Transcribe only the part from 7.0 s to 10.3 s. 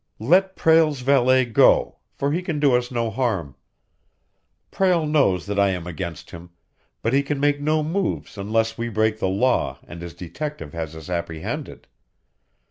but he can make no move unless we break the law and his